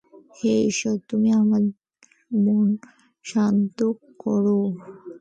হে 0.37 0.53
ঈশ্বর, 0.69 0.95
তুমি 1.09 1.29
আমার 1.33 1.63
মন 2.39 2.67
শান্ত 3.25 3.77
কর। 4.19 4.45